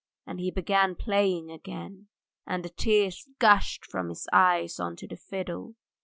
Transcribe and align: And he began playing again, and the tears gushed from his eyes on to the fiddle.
And 0.25 0.39
he 0.39 0.49
began 0.49 0.95
playing 0.95 1.51
again, 1.51 2.07
and 2.47 2.65
the 2.65 2.71
tears 2.71 3.27
gushed 3.37 3.85
from 3.85 4.09
his 4.09 4.27
eyes 4.33 4.79
on 4.79 4.95
to 4.95 5.07
the 5.07 5.15
fiddle. 5.15 5.75